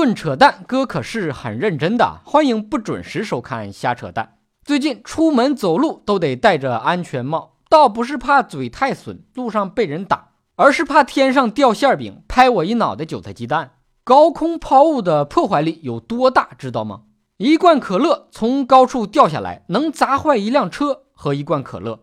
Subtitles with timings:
[0.00, 2.22] 论扯淡，哥可是很认真的。
[2.24, 4.38] 欢迎不准时收看瞎扯淡。
[4.64, 13.72] 最近出门走路都得戴着安全帽，倒不是怕嘴太损，路上被人打，而是怕天上掉馅饼，拍我一脑袋韭菜鸡蛋。
[14.02, 17.02] 高空抛物的破坏力有多大，知道吗？
[17.36, 22.00] 一罐可乐从高处掉下来，能砸坏一辆车和一罐可乐。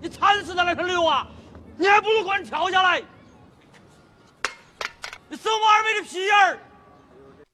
[0.00, 1.26] 你惨死在那头流啊！
[1.76, 3.02] 你还不如快点跳下来！
[6.02, 6.58] 皮二倍的屁眼儿！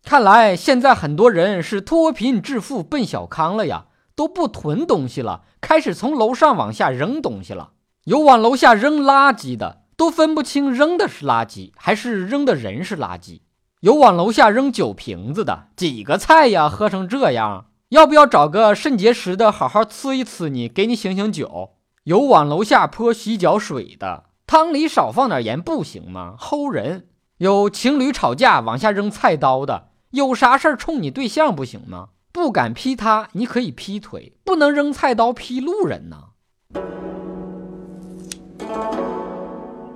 [0.02, 7.72] 看来现在很多人是脱贫致富奔小康了呀，都不囤东西了，开始从楼上往下扔东西了。
[8.04, 13.40] 有往楼下扔垃圾的，都分不清扔的是垃圾还是扔的人是垃圾。
[13.80, 21.74] 有往楼下扔酒瓶子的，几个菜呀，喝成这样，要不要找个肾结石的好好呲一呲你，给你醒醒酒？
[22.04, 26.34] 有往楼下泼洗脚水的，汤里少放点盐不行吗？
[26.40, 27.08] 齁人！
[27.38, 32.08] 有情侣吵架往下扔菜刀的，有啥事儿冲你对象不行吗？
[32.32, 36.30] 不敢劈他，你可以劈腿，不能扔菜刀劈路人呐。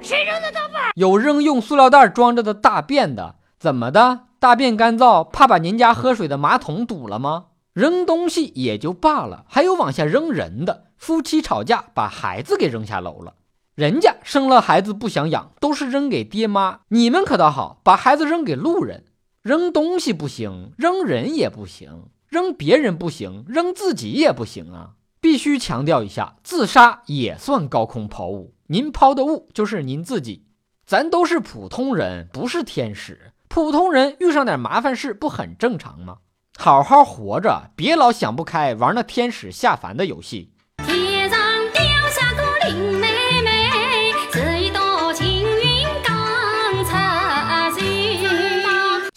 [0.00, 0.92] 谁扔的刀把？
[0.94, 4.20] 有扔用塑料袋装着的大便的，怎么的？
[4.38, 7.46] 大便干燥，怕把您家喝水的马桶堵了吗？
[7.72, 10.84] 扔东西也就罢了，还有往下扔人的。
[10.96, 13.34] 夫妻吵架，把孩子给扔下楼了。
[13.74, 16.80] 人家生了孩子不想养，都是扔给爹妈。
[16.88, 19.04] 你们可倒好，把孩子扔给路人。
[19.40, 24.90] 扔东西不行，扔人也不行，扔别人不行，扔自己也不行啊！
[25.22, 28.54] 必须强调一下，自杀也算高空抛物。
[28.66, 30.44] 您抛的物就是您自己。
[30.84, 33.32] 咱都是普通人，不是天使。
[33.48, 36.18] 普通人遇上点麻烦事，不很正常吗？
[36.58, 40.52] 好好活着，别老想不开，玩那天使下凡的游戏。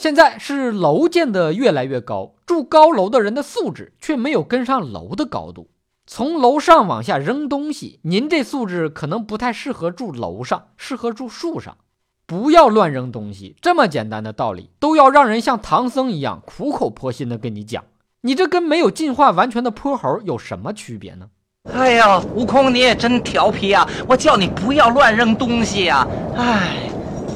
[0.06, 5.72] 现在是楼建的越来越高，住高楼的人的素质却没有跟上楼的高度。
[6.06, 11.78] 从楼上往下扔东西，您这素质可能不太适合住楼上，适合住树上。
[12.28, 17.84] 不要乱扔东西，这么简单的道理都要让人像唐僧一样苦口婆心的跟你讲，
[18.22, 21.30] 你这跟没有进化完全的泼猴有什么区别呢？
[21.74, 23.90] 哎呀，悟空你也真调皮啊！
[24.08, 26.08] 我叫你不要乱扔东西呀、
[26.38, 26.85] 哎，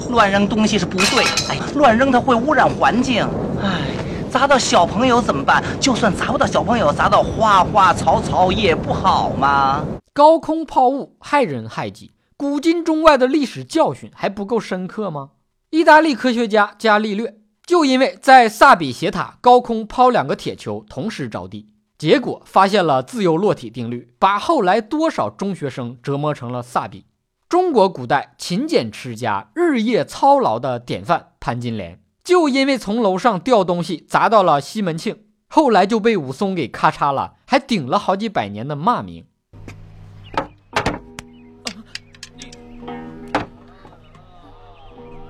[0.10, 3.24] 乱扔东西是不对，哎，乱扔它会污染环境。
[3.62, 3.82] 哎，
[4.30, 5.64] 砸到小朋友怎么办？
[5.80, 9.86] 就算砸不到小朋友，砸到花花草草也不好吗？
[10.14, 15.30] 高空抛物害人害己，古今中外的历史教训还不够深刻吗？
[15.70, 21.68] 意大利科学家伽利略就因为在萨比斜塔高空抛两个铁球同时着地，
[22.00, 27.06] 结果发现了自由落体定律，把后来多少中学生折磨成了萨比。
[27.50, 39.26] 中国古代勤俭持家、日夜操劳的典范潘金莲，就因为从楼上掉东西砸到了西门庆，后来就被武松给咔嚓了，还顶了好几百年的骂名。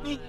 [0.04, 0.20] 你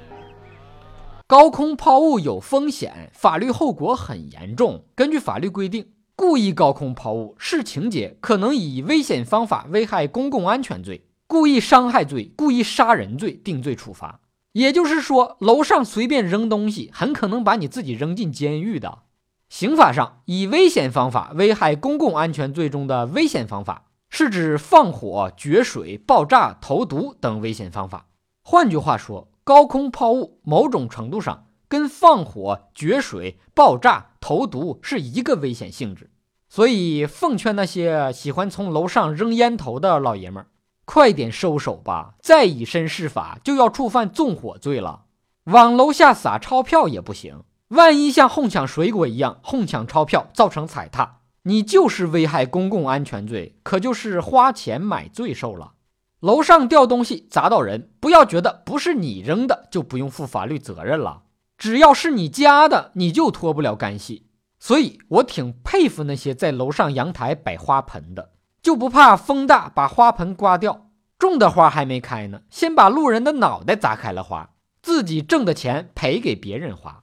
[1.27, 4.85] 高空抛物有风险，法律后果很严重。
[4.95, 14.19] 根据法律规定，故意高空抛物是情节，可能以危险方法危害公共安全罪、故意伤害罪、故意杀人罪定罪处罚。
[14.51, 19.03] 也就是说，楼上随便扔东西，很可能把你自己扔进监狱的。
[19.49, 28.09] 刑法上，以危险方法危害公共安全罪中的危险方法，是指放火、决水、爆炸、投毒等危险方法。
[28.43, 36.11] 换句话说，高空抛物某种程度上跟放火、决水、爆炸、投毒是一个危险性质。
[36.49, 40.49] 所以，奉劝那些喜欢从楼上扔烟头的老爷们儿，
[40.93, 42.15] 快点收手吧！
[42.21, 45.05] 再以身试法，就要触犯纵火罪了。
[45.45, 55.75] 往楼下撒钞票也不行，万一像哄抢水果一样哄抢钞票，造成踩踏，你就是危害公共安全罪，可就是花钱买罪受了。
[56.19, 61.23] 楼上掉东西砸到人，不要觉得不是你扔的就不用负法律责任了，
[61.57, 64.27] 只要是你家的，你就脱不了干系。
[64.59, 68.31] 所以我挺佩服那些在楼上阳台摆花盆的，
[68.63, 74.51] 就不怕风大把花盆刮掉，种的花还没开呢，先把路人的脑袋砸开了花，
[74.83, 77.03] 自己挣的钱赔给别人花。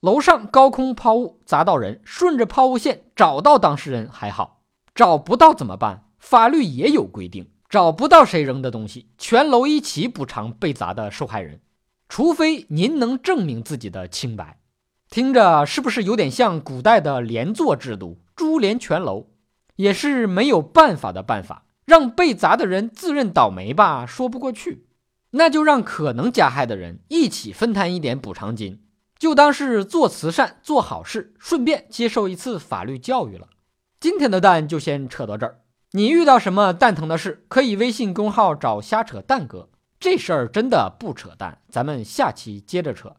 [0.00, 4.62] 楼上高空抛物砸到人，顺着抛物线找到当事人还好，
[4.94, 6.04] 找不到怎么办？
[6.18, 11.60] 法律也有规定，找不到谁扔的东西，全楼一起补偿被砸的受害人，
[12.08, 14.58] 除非您能证明自己的清白。
[15.08, 18.18] 听着是不是有点像古代的连坐制度，
[18.52, 19.28] 株连全楼？
[19.76, 24.86] 也是没有办法的办法，让被砸的人自认倒霉吧，说不过去。
[25.30, 28.82] 那就让可能加害的人一起分摊一点补偿金，
[29.18, 33.48] 就当是做慈善、做好事，顺便接受一次法律教育了。
[33.98, 35.60] 今天的蛋就先扯到这儿。
[35.92, 39.70] 你遇到什么蛋疼的事，可以微信公号找瞎扯蛋哥。
[39.98, 43.16] 这事儿真的不扯淡，咱们下期接着扯。